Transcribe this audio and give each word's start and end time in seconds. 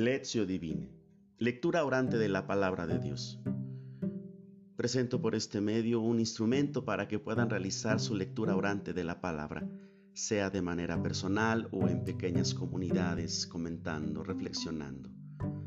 Lectio 0.00 0.46
Divine. 0.46 0.88
Lectura 1.36 1.84
orante 1.84 2.16
de 2.16 2.30
la 2.30 2.46
palabra 2.46 2.86
de 2.86 2.98
Dios. 2.98 3.38
Presento 4.74 5.20
por 5.20 5.34
este 5.34 5.60
medio 5.60 6.00
un 6.00 6.20
instrumento 6.20 6.86
para 6.86 7.06
que 7.06 7.18
puedan 7.18 7.50
realizar 7.50 8.00
su 8.00 8.14
lectura 8.14 8.56
orante 8.56 8.94
de 8.94 9.04
la 9.04 9.20
palabra, 9.20 9.68
sea 10.14 10.48
de 10.48 10.62
manera 10.62 11.02
personal 11.02 11.68
o 11.70 11.86
en 11.86 12.02
pequeñas 12.02 12.54
comunidades, 12.54 13.46
comentando, 13.46 14.24
reflexionando. 14.24 15.10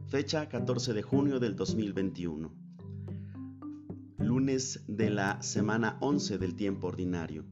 Fecha 0.08 0.50
14 0.50 0.94
de 0.94 1.04
junio 1.04 1.40
del 1.40 1.56
2021. 1.56 2.52
Lunes 4.18 4.84
de 4.88 5.12
la 5.12 5.44
semana 5.44 6.00
11 6.02 6.40
del 6.40 6.56
tiempo 6.56 6.88
ordinario. 6.88 7.46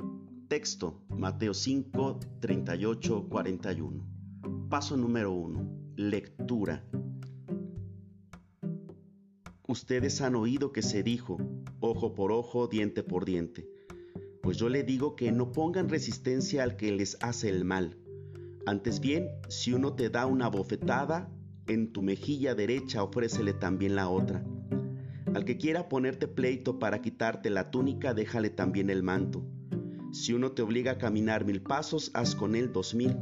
Texto 0.48 1.04
Mateo 1.10 1.54
5, 1.54 2.20
38, 2.40 3.28
41. 3.30 4.68
Paso 4.68 4.98
número 4.98 5.32
1 5.32 5.81
Lectura. 6.02 6.84
Ustedes 9.68 10.20
han 10.22 10.34
oído 10.34 10.72
que 10.72 10.82
se 10.82 11.04
dijo, 11.04 11.38
ojo 11.80 12.16
por 12.16 12.32
ojo, 12.32 12.66
diente 12.68 13.04
por 13.04 13.24
diente. 13.24 13.70
Pues 14.42 14.58
yo 14.58 14.68
le 14.68 14.82
digo 14.82 15.16
que 15.16 15.32
no 15.32 15.52
pongan 15.52 15.90
resistencia 15.90 16.64
al 16.64 16.76
que 16.76 16.92
les 16.92 17.20
hace 17.22 17.50
el 17.50 17.66
mal. 17.66 18.00
Antes 18.66 19.00
bien, 19.00 19.28
si 19.48 19.74
uno 19.74 19.94
te 19.94 20.10
da 20.10 20.26
una 20.26 20.48
bofetada, 20.48 21.30
en 21.68 21.94
tu 21.94 22.02
mejilla 22.02 22.56
derecha 22.56 23.04
ofrécele 23.04 23.54
también 23.54 23.96
la 23.96 24.10
otra. 24.10 24.44
Al 25.36 25.46
que 25.46 25.58
quiera 25.58 25.88
ponerte 25.88 26.28
pleito 26.28 26.80
para 26.80 27.04
quitarte 27.04 27.52
la 27.52 27.70
túnica, 27.70 28.16
déjale 28.16 28.50
también 28.50 28.90
el 28.90 29.04
manto. 29.04 29.46
Si 30.12 30.34
uno 30.34 30.54
te 30.54 30.64
obliga 30.64 30.94
a 30.94 30.98
caminar 30.98 31.46
mil 31.46 31.62
pasos, 31.62 32.10
haz 32.16 32.34
con 32.34 32.56
él 32.56 32.74
dos 32.74 32.96
mil. 32.96 33.16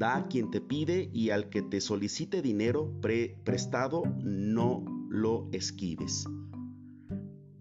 Da 0.00 0.16
a 0.16 0.28
quien 0.28 0.50
te 0.50 0.62
pide 0.62 1.10
y 1.12 1.28
al 1.28 1.50
que 1.50 1.60
te 1.60 1.78
solicite 1.82 2.40
dinero 2.40 2.90
prestado, 3.44 4.02
no 4.22 4.82
lo 5.10 5.50
esquives. 5.52 6.24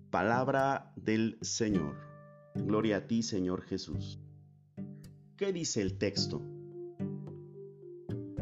Palabra 0.10 0.94
del 0.96 1.38
Señor. 1.42 1.98
Gloria 2.56 2.96
a 2.96 3.08
ti, 3.08 3.24
Señor 3.24 3.64
Jesús. 3.64 4.22
¿Qué 5.36 5.52
dice 5.52 5.82
el 5.82 5.98
texto? 5.98 6.42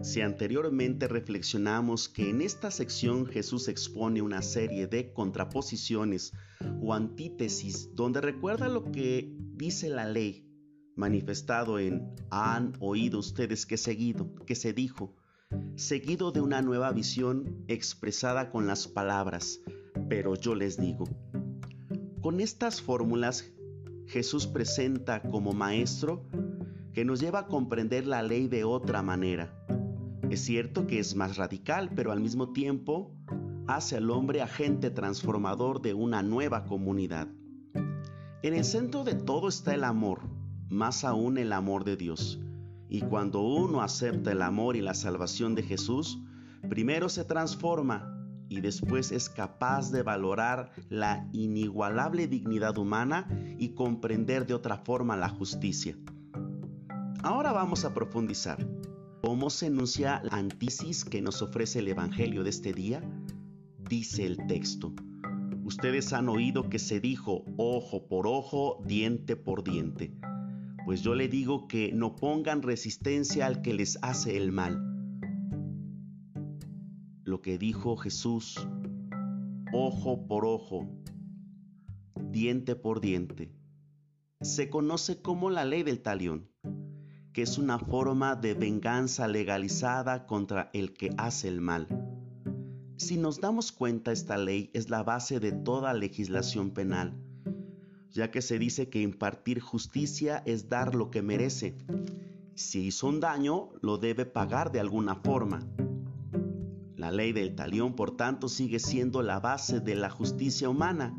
Si 0.03 0.21
anteriormente 0.21 1.07
reflexionamos 1.07 2.07
que 2.07 2.29
en 2.29 2.43
esta 2.43 2.69
sección 2.69 3.25
Jesús 3.25 3.67
expone 3.67 4.21
una 4.21 4.43
serie 4.43 4.85
de 4.85 5.11
contraposiciones 5.11 6.33
o 6.83 6.93
antítesis 6.93 7.89
donde 7.95 8.21
recuerda 8.21 8.69
lo 8.69 8.91
que 8.91 9.35
dice 9.55 9.89
la 9.89 10.05
ley 10.05 10.46
manifestado 10.97 11.79
en 11.79 12.13
han 12.29 12.73
oído 12.79 13.19
ustedes 13.19 13.65
que 13.65 13.77
seguido, 13.77 14.33
que 14.45 14.55
se 14.55 14.73
dijo, 14.73 15.15
seguido 15.75 16.31
de 16.31 16.41
una 16.41 16.61
nueva 16.61 16.91
visión 16.91 17.63
expresada 17.67 18.49
con 18.49 18.67
las 18.67 18.87
palabras, 18.87 19.61
pero 20.09 20.35
yo 20.35 20.55
les 20.55 20.77
digo. 20.77 21.05
Con 22.21 22.39
estas 22.39 22.81
fórmulas, 22.81 23.51
Jesús 24.07 24.47
presenta 24.47 25.21
como 25.21 25.53
maestro 25.53 26.25
que 26.93 27.05
nos 27.05 27.19
lleva 27.19 27.39
a 27.39 27.47
comprender 27.47 28.07
la 28.07 28.23
ley 28.23 28.47
de 28.47 28.63
otra 28.63 29.03
manera. 29.03 29.53
Es 30.29 30.41
cierto 30.41 30.87
que 30.87 30.99
es 30.99 31.15
más 31.15 31.37
radical, 31.37 31.91
pero 31.95 32.11
al 32.11 32.19
mismo 32.19 32.51
tiempo 32.51 33.15
hace 33.67 33.97
al 33.97 34.09
hombre 34.09 34.41
agente 34.41 34.89
transformador 34.89 35.81
de 35.81 35.93
una 35.93 36.23
nueva 36.23 36.65
comunidad. 36.65 37.27
En 38.41 38.53
el 38.53 38.63
centro 38.63 39.03
de 39.03 39.15
todo 39.15 39.47
está 39.47 39.73
el 39.73 39.83
amor, 39.83 40.21
más 40.69 41.03
aún 41.03 41.37
el 41.37 41.53
amor 41.53 41.83
de 41.83 41.97
Dios. 41.97 42.39
Y 42.89 43.01
cuando 43.01 43.41
uno 43.41 43.81
acepta 43.81 44.31
el 44.31 44.41
amor 44.41 44.75
y 44.75 44.81
la 44.81 44.93
salvación 44.93 45.55
de 45.55 45.63
Jesús, 45.63 46.19
primero 46.69 47.09
se 47.09 47.25
transforma 47.25 48.13
y 48.49 48.61
después 48.61 49.11
es 49.11 49.29
capaz 49.29 49.91
de 49.91 50.03
valorar 50.03 50.71
la 50.89 51.27
inigualable 51.33 52.27
dignidad 52.27 52.77
humana 52.77 53.27
y 53.57 53.69
comprender 53.69 54.47
de 54.47 54.53
otra 54.53 54.77
forma 54.77 55.17
la 55.17 55.29
justicia. 55.29 55.97
Ahora 57.23 57.51
vamos 57.51 57.83
a 57.83 57.93
profundizar. 57.93 58.65
¿Cómo 59.21 59.49
se 59.49 59.65
enuncia 59.65 60.21
la 60.23 60.37
antisis 60.37 61.03
que 61.03 61.21
nos 61.21 61.41
ofrece 61.41 61.79
el 61.79 61.89
Evangelio 61.89 62.43
de 62.43 62.51
este 62.51 62.71
día? 62.71 63.03
Dice 63.89 64.25
el 64.25 64.47
texto. 64.47 64.93
Ustedes 65.65 66.13
han 66.13 66.29
oído 66.29 66.69
que 66.69 66.79
se 66.79 67.01
dijo 67.01 67.43
ojo 67.57 68.07
por 68.07 68.27
ojo, 68.27 68.81
diente 68.85 69.35
por 69.35 69.65
diente 69.65 70.13
pues 70.87 71.01
yo 71.01 71.15
le 71.15 71.27
digo 71.27 71.67
que 71.67 71.91
no 71.91 72.15
pongan 72.15 72.61
resistencia 72.61 73.45
al 73.45 73.61
que 73.61 73.73
les 73.73 73.99
hace 74.03 74.37
el 74.37 74.53
mal. 74.53 74.81
Lo 77.25 77.41
que 77.41 77.57
dijo 77.57 77.97
Jesús, 77.97 78.55
ojo 79.73 80.25
por 80.27 80.45
ojo, 80.45 80.87
diente 82.31 82.77
por 82.77 83.01
diente, 83.01 83.51
se 84.39 84.69
conoce 84.69 85.21
como 85.21 85.49
la 85.49 85.65
ley 85.65 85.83
del 85.83 86.01
talión, 86.01 86.49
que 87.33 87.41
es 87.41 87.57
una 87.57 87.79
forma 87.79 88.37
de 88.37 88.53
venganza 88.53 89.27
legalizada 89.27 90.25
contra 90.25 90.69
el 90.71 90.93
que 90.93 91.13
hace 91.17 91.49
el 91.49 91.59
mal. 91.59 91.89
Si 92.95 93.17
nos 93.17 93.41
damos 93.41 93.73
cuenta, 93.73 94.13
esta 94.13 94.37
ley 94.37 94.71
es 94.73 94.89
la 94.89 95.03
base 95.03 95.41
de 95.41 95.51
toda 95.51 95.93
legislación 95.93 96.71
penal 96.71 97.26
ya 98.11 98.31
que 98.31 98.41
se 98.41 98.59
dice 98.59 98.89
que 98.89 99.01
impartir 99.01 99.59
justicia 99.59 100.43
es 100.45 100.69
dar 100.69 100.95
lo 100.95 101.11
que 101.11 101.21
merece. 101.21 101.77
Si 102.55 102.87
hizo 102.87 103.07
un 103.07 103.19
daño, 103.19 103.69
lo 103.81 103.97
debe 103.97 104.25
pagar 104.25 104.71
de 104.71 104.79
alguna 104.79 105.15
forma. 105.15 105.59
La 106.95 107.11
ley 107.11 107.31
del 107.31 107.55
talión, 107.55 107.95
por 107.95 108.17
tanto, 108.17 108.49
sigue 108.49 108.79
siendo 108.79 109.21
la 109.21 109.39
base 109.39 109.79
de 109.79 109.95
la 109.95 110.09
justicia 110.09 110.67
humana. 110.67 111.15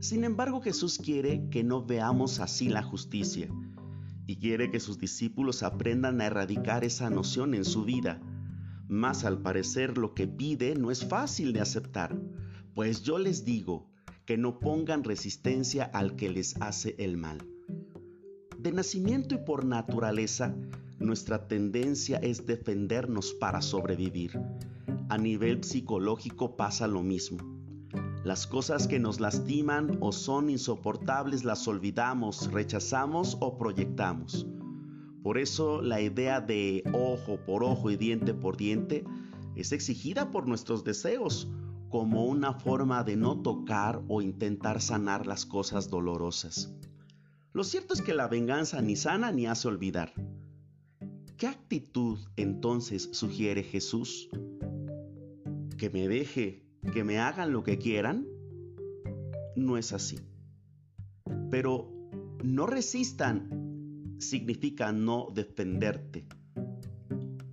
Sin 0.00 0.24
embargo, 0.24 0.60
Jesús 0.60 0.98
quiere 0.98 1.48
que 1.50 1.62
no 1.62 1.84
veamos 1.84 2.40
así 2.40 2.68
la 2.68 2.82
justicia 2.82 3.48
y 4.26 4.36
quiere 4.36 4.70
que 4.70 4.80
sus 4.80 4.98
discípulos 4.98 5.62
aprendan 5.62 6.20
a 6.20 6.26
erradicar 6.26 6.84
esa 6.84 7.10
noción 7.10 7.54
en 7.54 7.64
su 7.64 7.84
vida. 7.84 8.20
Mas 8.88 9.24
al 9.24 9.42
parecer 9.42 9.98
lo 9.98 10.14
que 10.14 10.26
pide 10.26 10.74
no 10.74 10.90
es 10.90 11.06
fácil 11.06 11.52
de 11.52 11.60
aceptar, 11.60 12.16
pues 12.74 13.02
yo 13.02 13.18
les 13.18 13.44
digo, 13.44 13.90
que 14.26 14.36
no 14.36 14.58
pongan 14.58 15.04
resistencia 15.04 15.84
al 15.84 16.16
que 16.16 16.28
les 16.28 16.60
hace 16.60 16.96
el 16.98 17.16
mal. 17.16 17.38
De 18.58 18.72
nacimiento 18.72 19.36
y 19.36 19.38
por 19.38 19.64
naturaleza, 19.64 20.54
nuestra 20.98 21.46
tendencia 21.46 22.18
es 22.18 22.46
defendernos 22.46 23.32
para 23.34 23.62
sobrevivir. 23.62 24.40
A 25.08 25.16
nivel 25.16 25.62
psicológico 25.62 26.56
pasa 26.56 26.88
lo 26.88 27.02
mismo. 27.02 27.38
Las 28.24 28.48
cosas 28.48 28.88
que 28.88 28.98
nos 28.98 29.20
lastiman 29.20 29.98
o 30.00 30.10
son 30.10 30.50
insoportables 30.50 31.44
las 31.44 31.68
olvidamos, 31.68 32.50
rechazamos 32.50 33.36
o 33.40 33.56
proyectamos. 33.56 34.48
Por 35.22 35.38
eso 35.38 35.80
la 35.80 36.00
idea 36.00 36.40
de 36.40 36.82
ojo 36.92 37.38
por 37.46 37.62
ojo 37.62 37.90
y 37.90 37.96
diente 37.96 38.34
por 38.34 38.56
diente 38.56 39.04
es 39.54 39.70
exigida 39.70 40.32
por 40.32 40.48
nuestros 40.48 40.82
deseos, 40.82 41.48
como 41.98 42.26
una 42.26 42.52
forma 42.52 43.04
de 43.04 43.16
no 43.16 43.40
tocar 43.40 44.02
o 44.08 44.20
intentar 44.20 44.82
sanar 44.82 45.26
las 45.26 45.46
cosas 45.46 45.88
dolorosas. 45.88 46.70
Lo 47.54 47.64
cierto 47.64 47.94
es 47.94 48.02
que 48.02 48.12
la 48.12 48.28
venganza 48.28 48.82
ni 48.82 48.96
sana 48.96 49.32
ni 49.32 49.46
hace 49.46 49.66
olvidar. 49.66 50.12
¿Qué 51.38 51.46
actitud 51.46 52.18
entonces 52.36 53.08
sugiere 53.12 53.62
Jesús? 53.62 54.28
¿Que 55.78 55.88
me 55.88 56.06
deje, 56.06 56.66
que 56.92 57.02
me 57.02 57.18
hagan 57.18 57.50
lo 57.50 57.64
que 57.64 57.78
quieran? 57.78 58.26
No 59.56 59.78
es 59.78 59.94
así. 59.94 60.18
Pero 61.50 61.90
no 62.44 62.66
resistan 62.66 64.18
significa 64.18 64.92
no 64.92 65.28
defenderte, 65.32 66.28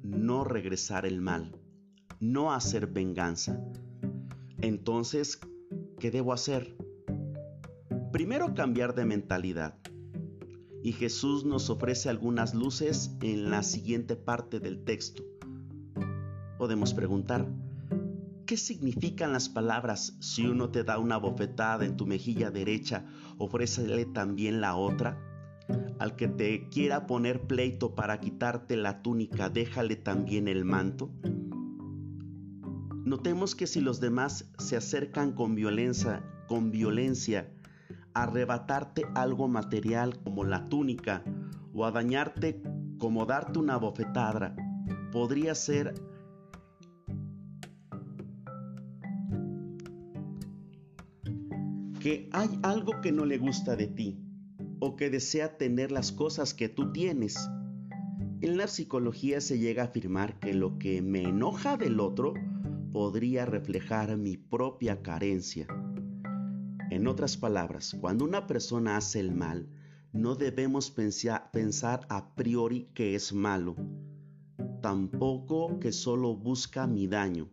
no 0.03 0.43
regresar 0.43 1.05
el 1.05 1.21
mal, 1.21 1.55
no 2.19 2.51
hacer 2.51 2.87
venganza 2.87 3.57
entonces, 4.63 5.41
¿qué 5.99 6.09
debo 6.09 6.31
hacer? 6.31 6.77
Primero 8.13 8.53
cambiar 8.53 8.95
de 8.95 9.03
mentalidad. 9.03 9.77
Y 10.81 10.93
Jesús 10.93 11.43
nos 11.43 11.69
ofrece 11.69 12.09
algunas 12.09 12.53
luces 12.53 13.15
en 13.21 13.49
la 13.49 13.61
siguiente 13.61 14.15
parte 14.15 14.61
del 14.61 14.85
texto. 14.85 15.23
Podemos 16.57 16.93
preguntar, 16.93 17.45
¿qué 18.45 18.55
significan 18.55 19.33
las 19.33 19.49
palabras 19.49 20.15
si 20.21 20.47
uno 20.47 20.69
te 20.69 20.85
da 20.85 20.97
una 20.97 21.17
bofetada 21.17 21.85
en 21.85 21.97
tu 21.97 22.05
mejilla 22.05 22.49
derecha, 22.49 23.05
ofrécele 23.37 24.05
también 24.05 24.61
la 24.61 24.77
otra? 24.77 25.19
Al 25.99 26.15
que 26.15 26.29
te 26.29 26.69
quiera 26.69 27.05
poner 27.05 27.47
pleito 27.47 27.95
para 27.95 28.21
quitarte 28.21 28.77
la 28.77 29.01
túnica, 29.01 29.49
déjale 29.49 29.97
también 29.97 30.47
el 30.47 30.63
manto. 30.63 31.11
Notemos 33.05 33.53
que 33.53 33.67
si 33.67 33.81
los 33.81 33.99
demás 33.99 34.49
se 34.57 34.77
acercan 34.77 35.33
con 35.33 35.55
violencia, 35.55 36.23
con 36.47 36.71
violencia, 36.71 37.51
a 38.13 38.23
arrebatarte 38.23 39.03
algo 39.13 39.49
material 39.49 40.21
como 40.23 40.45
la 40.45 40.69
túnica 40.69 41.21
o 41.73 41.85
a 41.85 41.91
dañarte 41.91 42.61
como 42.99 43.25
darte 43.25 43.59
una 43.59 43.75
bofetada, 43.75 44.55
podría 45.11 45.53
ser 45.53 45.93
que 51.99 52.29
hay 52.31 52.57
algo 52.63 53.01
que 53.01 53.11
no 53.11 53.25
le 53.25 53.37
gusta 53.37 53.75
de 53.75 53.87
ti 53.87 54.17
o 54.79 54.95
que 54.95 55.09
desea 55.09 55.57
tener 55.57 55.91
las 55.91 56.13
cosas 56.13 56.53
que 56.53 56.69
tú 56.69 56.93
tienes. 56.93 57.49
En 58.39 58.57
la 58.57 58.67
psicología 58.67 59.41
se 59.41 59.59
llega 59.59 59.83
a 59.83 59.87
afirmar 59.87 60.39
que 60.39 60.53
lo 60.53 60.77
que 60.79 61.01
me 61.01 61.23
enoja 61.23 61.75
del 61.75 61.99
otro 61.99 62.33
podría 62.93 63.45
reflejar 63.47 64.15
mi 64.17 64.37
propia 64.37 65.01
carencia. 65.01 65.65
En 66.91 67.07
otras 67.07 67.35
palabras, 67.37 67.97
cuando 67.99 68.23
una 68.23 68.45
persona 68.45 68.97
hace 68.97 69.19
el 69.19 69.33
mal, 69.33 69.67
no 70.11 70.35
debemos 70.35 70.91
pensar 70.91 72.05
a 72.07 72.35
priori 72.35 72.91
que 72.93 73.15
es 73.15 73.33
malo, 73.33 73.75
tampoco 74.79 75.79
que 75.79 75.91
solo 75.91 76.35
busca 76.35 76.85
mi 76.85 77.07
daño. 77.07 77.49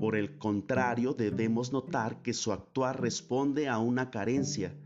Por 0.00 0.16
el 0.16 0.36
contrario, 0.36 1.14
debemos 1.14 1.72
notar 1.72 2.20
que 2.22 2.32
su 2.32 2.50
actuar 2.50 3.00
responde 3.00 3.68
a 3.68 3.78
una 3.78 4.10
carencia. 4.10 4.76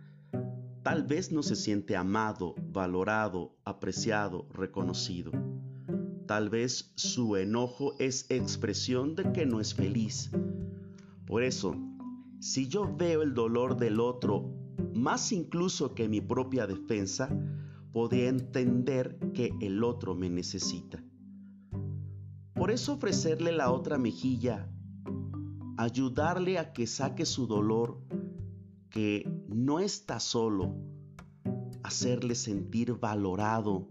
Tal 0.83 1.05
vez 1.05 1.33
no 1.33 1.43
se 1.43 1.57
siente 1.57 1.97
amado, 1.97 2.55
valorado, 2.71 3.57
apreciado, 3.65 4.47
reconocido. 4.53 5.33
Tal 6.31 6.49
vez 6.49 6.93
su 6.95 7.35
enojo 7.35 7.95
es 7.99 8.31
expresión 8.31 9.17
de 9.17 9.33
que 9.33 9.47
no 9.47 9.61
es 9.61 9.75
feliz. 9.75 10.31
Por 11.27 11.43
eso, 11.43 11.75
si 12.39 12.69
yo 12.69 12.95
veo 12.97 13.23
el 13.23 13.35
dolor 13.35 13.77
del 13.77 13.99
otro 13.99 14.55
más 14.95 15.33
incluso 15.33 15.93
que 15.93 16.09
mi 16.09 16.21
propia 16.21 16.69
defensa, 16.69 17.29
podría 17.93 18.29
entender 18.29 19.19
que 19.35 19.53
el 19.61 19.83
otro 19.83 20.15
me 20.15 20.31
necesita. 20.31 21.03
Por 22.55 22.71
eso 22.71 22.93
ofrecerle 22.93 23.51
la 23.51 23.73
otra 23.73 23.99
mejilla, 23.99 24.71
ayudarle 25.79 26.59
a 26.61 26.73
que 26.73 26.87
saque 26.87 27.27
su 27.27 27.49
dolor, 27.49 28.05
que 28.89 29.29
no 29.49 29.81
está 29.81 30.21
solo, 30.21 30.77
hacerle 31.83 32.37
sentir 32.37 32.95
valorado 33.01 33.89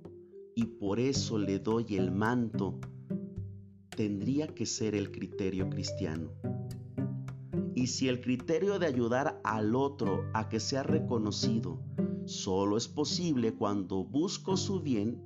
y 0.60 0.66
por 0.66 1.00
eso 1.00 1.38
le 1.38 1.58
doy 1.58 1.86
el 1.96 2.12
manto, 2.12 2.82
tendría 3.96 4.54
que 4.54 4.66
ser 4.66 4.94
el 4.94 5.10
criterio 5.10 5.70
cristiano. 5.70 6.32
Y 7.76 7.88
si 7.88 8.10
el 8.10 8.20
criterio 8.20 8.78
de 8.78 8.88
ayudar 8.88 9.40
al 9.46 9.74
otro 9.74 10.26
a 10.34 10.50
que 10.50 10.60
sea 10.60 10.84
reconocido 10.84 11.80
solo 12.26 12.76
es 12.76 12.90
posible 12.90 13.54
cuando 13.54 14.04
busco 14.04 14.58
su 14.58 14.82
bien, 14.82 15.24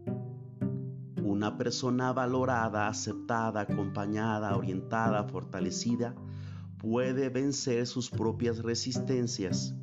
una 1.23 1.57
persona 1.57 2.13
valorada, 2.13 2.87
aceptada, 2.87 3.61
acompañada, 3.61 4.55
orientada, 4.55 5.23
fortalecida, 5.23 6.13
puede 6.77 7.29
vencer 7.29 7.87
sus 7.87 8.11
propias 8.11 8.59
resistencias, 8.59 9.75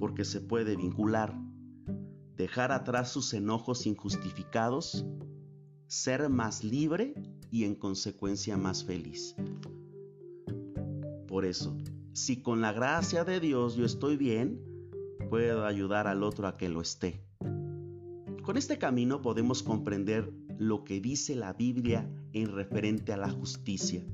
porque 0.00 0.24
se 0.24 0.40
puede 0.40 0.74
vincular, 0.74 1.43
dejar 2.36 2.72
atrás 2.72 3.10
sus 3.10 3.32
enojos 3.34 3.86
injustificados, 3.86 5.04
ser 5.86 6.28
más 6.28 6.64
libre 6.64 7.14
y 7.50 7.64
en 7.64 7.74
consecuencia 7.74 8.56
más 8.56 8.84
feliz. 8.84 9.36
Por 11.28 11.44
eso, 11.44 11.76
si 12.12 12.42
con 12.42 12.60
la 12.60 12.72
gracia 12.72 13.24
de 13.24 13.40
Dios 13.40 13.76
yo 13.76 13.84
estoy 13.84 14.16
bien, 14.16 14.60
puedo 15.30 15.64
ayudar 15.64 16.06
al 16.06 16.22
otro 16.22 16.46
a 16.46 16.56
que 16.56 16.68
lo 16.68 16.80
esté. 16.80 17.24
Con 18.42 18.56
este 18.56 18.78
camino 18.78 19.22
podemos 19.22 19.62
comprender 19.62 20.32
lo 20.58 20.84
que 20.84 21.00
dice 21.00 21.34
la 21.34 21.52
Biblia 21.52 22.08
en 22.32 22.52
referente 22.52 23.12
a 23.12 23.16
la 23.16 23.30
justicia. 23.30 24.04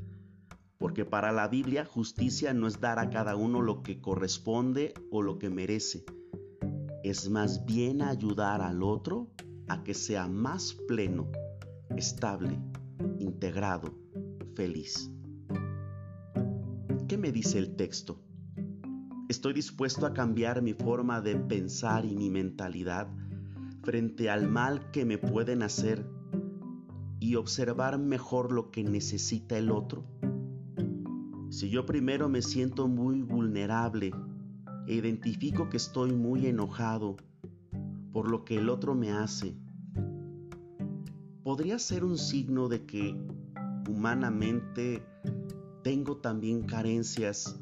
Porque 0.79 1.05
para 1.05 1.33
la 1.33 1.49
Biblia 1.49 1.85
justicia 1.85 2.55
no 2.55 2.67
es 2.67 2.81
dar 2.81 2.99
a 2.99 3.11
cada 3.11 3.37
uno 3.37 3.61
lo 3.61 3.83
que 3.83 4.01
corresponde 4.01 4.95
o 5.11 5.21
lo 5.21 5.39
que 5.39 5.51
merece. 5.51 6.05
Es 7.03 7.31
más 7.31 7.65
bien 7.65 8.03
ayudar 8.03 8.61
al 8.61 8.83
otro 8.83 9.31
a 9.69 9.83
que 9.83 9.95
sea 9.95 10.29
más 10.29 10.75
pleno, 10.87 11.31
estable, 11.97 12.59
integrado, 13.19 13.95
feliz. 14.55 15.11
¿Qué 17.09 17.17
me 17.17 17.33
dice 17.33 17.59
el 17.59 17.77
texto? 17.77 18.21
Estoy 19.29 19.55
dispuesto 19.55 20.07
a 20.07 20.13
cambiar 20.13 20.61
mi 20.61 20.75
forma 20.75 21.21
de 21.21 21.37
pensar 21.37 22.05
y 22.05 22.15
mi 22.17 22.31
mentalidad 22.31 23.09
frente 23.83 24.29
al 24.29 24.49
mal 24.49 24.91
que 24.91 25.05
me 25.05 25.19
pueden 25.19 25.63
hacer 25.63 26.07
y 27.19 27.37
observar 27.37 27.99
mejor 27.99 28.53
lo 28.53 28.71
que 28.71 28.83
necesita 28.85 29.57
el 29.57 29.71
otro? 29.71 30.05
Si 31.51 31.71
yo 31.71 31.85
primero 31.87 32.29
me 32.29 32.43
siento 32.43 32.89
muy 32.89 33.23
vulnerable 33.23 34.13
e 34.87 34.95
identifico 34.95 35.69
que 35.69 35.77
estoy 35.77 36.13
muy 36.13 36.47
enojado 36.47 37.17
por 38.13 38.31
lo 38.31 38.45
que 38.45 38.59
el 38.59 38.69
otro 38.69 38.95
me 38.95 39.13
hace, 39.13 39.55
podría 41.43 41.79
ser 41.79 42.05
un 42.05 42.19
signo 42.19 42.69
de 42.69 42.85
que 42.87 43.17
humanamente 43.89 45.03
tengo 45.83 46.17
también 46.19 46.63
carencias 46.63 47.59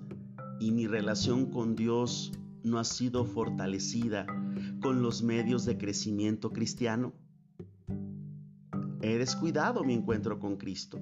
y 0.60 0.72
mi 0.72 0.86
relación 0.86 1.46
con 1.46 1.76
Dios 1.76 2.32
no 2.64 2.78
ha 2.78 2.84
sido 2.84 3.24
fortalecida 3.24 4.26
con 4.80 5.02
los 5.02 5.22
medios 5.22 5.64
de 5.64 5.78
crecimiento 5.78 6.50
cristiano? 6.50 7.12
He 9.00 9.16
descuidado 9.16 9.84
mi 9.84 9.94
encuentro 9.94 10.38
con 10.38 10.56
Cristo. 10.56 10.98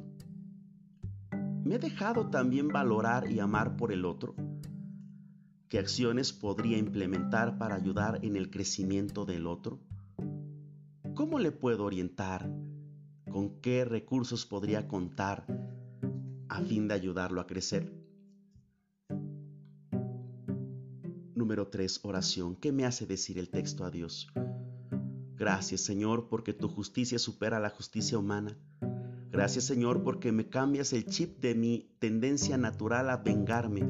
¿Me 1.64 1.76
he 1.76 1.78
dejado 1.78 2.28
también 2.28 2.68
valorar 2.68 3.30
y 3.30 3.40
amar 3.40 3.76
por 3.76 3.90
el 3.90 4.04
otro? 4.04 4.34
¿Qué 5.68 5.80
acciones 5.80 6.32
podría 6.32 6.78
implementar 6.78 7.58
para 7.58 7.74
ayudar 7.74 8.20
en 8.24 8.36
el 8.36 8.50
crecimiento 8.50 9.24
del 9.24 9.48
otro? 9.48 9.80
¿Cómo 11.14 11.40
le 11.40 11.50
puedo 11.50 11.84
orientar? 11.84 12.48
¿Con 13.28 13.60
qué 13.60 13.84
recursos 13.84 14.46
podría 14.46 14.86
contar 14.86 15.44
a 16.48 16.60
fin 16.60 16.86
de 16.86 16.94
ayudarlo 16.94 17.40
a 17.40 17.48
crecer? 17.48 17.92
Número 21.34 21.66
3. 21.66 22.00
Oración. 22.04 22.54
¿Qué 22.54 22.70
me 22.70 22.84
hace 22.84 23.04
decir 23.04 23.36
el 23.36 23.50
texto 23.50 23.84
a 23.84 23.90
Dios? 23.90 24.28
Gracias 25.34 25.80
Señor 25.80 26.28
porque 26.28 26.52
tu 26.52 26.68
justicia 26.68 27.18
supera 27.18 27.58
la 27.58 27.70
justicia 27.70 28.18
humana. 28.18 28.56
Gracias 29.32 29.64
Señor 29.64 30.04
porque 30.04 30.30
me 30.30 30.48
cambias 30.48 30.92
el 30.92 31.06
chip 31.06 31.40
de 31.40 31.54
mi 31.54 31.90
tendencia 31.98 32.56
natural 32.56 33.10
a 33.10 33.18
vengarme, 33.18 33.86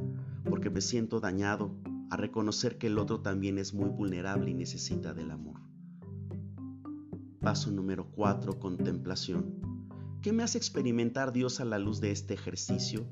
porque 0.49 0.71
me 0.71 0.81
siento 0.81 1.21
dañado, 1.21 1.75
a 2.11 2.17
reconocer 2.17 2.79
que 2.79 2.87
el 2.87 2.99
otro 2.99 3.21
también 3.21 3.59
es 3.59 3.75
muy 3.75 3.89
vulnerable 3.89 4.51
y 4.51 4.55
necesita 4.55 5.13
del 5.13 5.31
amor. 5.31 5.61
Paso 7.41 7.71
número 7.71 8.11
4. 8.13 8.59
Contemplación. 8.59 9.61
¿Qué 10.23 10.33
me 10.33 10.43
hace 10.43 10.59
experimentar 10.59 11.33
Dios 11.33 11.61
a 11.61 11.65
la 11.65 11.79
luz 11.79 12.01
de 12.01 12.11
este 12.11 12.35
ejercicio? 12.35 13.07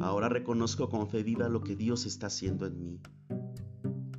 Ahora 0.00 0.28
reconozco 0.28 0.88
con 0.88 1.08
fe 1.08 1.22
viva 1.22 1.48
lo 1.48 1.62
que 1.62 1.76
Dios 1.76 2.06
está 2.06 2.26
haciendo 2.26 2.66
en 2.66 2.82
mí. 2.82 3.00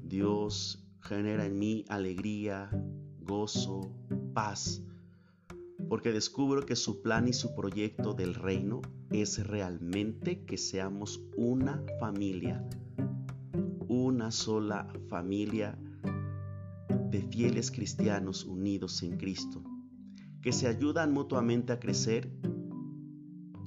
Dios 0.02 0.88
genera 1.02 1.46
en 1.46 1.60
mí 1.60 1.84
alegría, 1.90 2.70
gozo, 3.20 3.92
paz, 4.34 4.82
porque 5.94 6.12
descubro 6.12 6.66
que 6.66 6.76
su 6.76 7.04
plan 7.04 7.28
y 7.28 7.34
su 7.34 7.54
proyecto 7.54 8.16
del 8.16 8.34
reino 8.34 8.82
es 9.12 9.46
realmente 9.46 10.44
que 10.44 10.58
seamos 10.58 11.22
una 11.38 11.84
familia, 12.00 12.68
una 13.88 14.32
sola 14.32 14.92
familia 15.08 15.78
de 17.12 17.22
fieles 17.22 17.70
cristianos 17.70 18.44
unidos 18.44 19.04
en 19.04 19.18
Cristo, 19.18 19.64
que 20.42 20.52
se 20.52 20.66
ayudan 20.66 21.14
mutuamente 21.14 21.74
a 21.74 21.80
crecer 21.80 22.28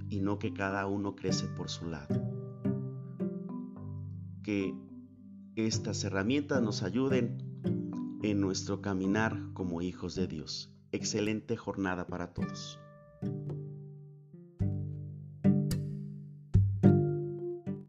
y 0.08 0.20
no 0.20 0.40
que 0.40 0.52
cada 0.52 0.88
uno 0.88 1.14
crece 1.14 1.46
por 1.46 1.70
su 1.70 1.86
lado. 1.86 2.28
Que 4.42 4.74
estas 5.54 6.02
herramientas 6.02 6.60
nos 6.60 6.82
ayuden 6.82 7.38
en 8.24 8.40
nuestro 8.40 8.82
caminar 8.82 9.40
como 9.52 9.80
hijos 9.80 10.16
de 10.16 10.26
Dios. 10.26 10.75
Excelente 10.92 11.56
jornada 11.56 12.06
para 12.06 12.28
todos. 12.28 12.78